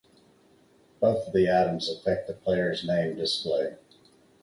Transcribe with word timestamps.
Both 0.99 1.27
of 1.27 1.33
the 1.33 1.47
items 1.51 1.87
affect 1.87 2.25
the 2.25 2.33
player's 2.33 2.83
name 2.83 3.15
display. 3.17 3.75